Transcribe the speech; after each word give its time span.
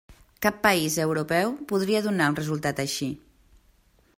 Cap 0.45 0.55
país 0.61 0.95
europeu 1.03 1.53
podria 1.73 2.01
donar 2.07 2.31
un 2.33 2.39
resultat 2.41 2.85
així. 2.85 3.11